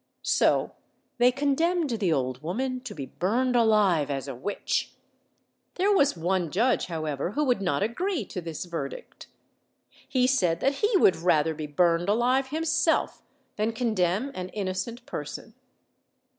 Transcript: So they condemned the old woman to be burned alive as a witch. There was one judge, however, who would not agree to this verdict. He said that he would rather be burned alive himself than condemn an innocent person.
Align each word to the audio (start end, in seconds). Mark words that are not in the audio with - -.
So 0.23 0.71
they 1.19 1.31
condemned 1.31 1.91
the 1.91 2.11
old 2.11 2.41
woman 2.41 2.81
to 2.85 2.95
be 2.95 3.05
burned 3.05 3.55
alive 3.55 4.09
as 4.09 4.27
a 4.27 4.33
witch. 4.33 4.95
There 5.75 5.91
was 5.95 6.17
one 6.17 6.49
judge, 6.49 6.87
however, 6.87 7.33
who 7.33 7.43
would 7.45 7.61
not 7.61 7.83
agree 7.83 8.25
to 8.25 8.41
this 8.41 8.65
verdict. 8.65 9.27
He 10.07 10.25
said 10.25 10.59
that 10.59 10.77
he 10.81 10.97
would 10.97 11.17
rather 11.17 11.53
be 11.53 11.67
burned 11.67 12.09
alive 12.09 12.47
himself 12.47 13.21
than 13.57 13.73
condemn 13.73 14.31
an 14.33 14.49
innocent 14.49 15.05
person. 15.05 15.53